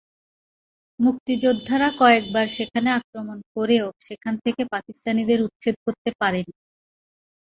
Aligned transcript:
মুক্তিযোদ্ধারা 0.99 1.89
কয়েকবার 1.99 2.45
সেখানে 2.57 2.89
আক্রমণ 2.99 3.37
করেও 3.55 3.87
সেখান 4.07 4.33
থেকে 4.45 4.61
পাকিস্তানিদের 4.73 5.39
উচ্ছেদ 5.47 5.75
করতে 5.85 6.09
পারেননি। 6.21 6.55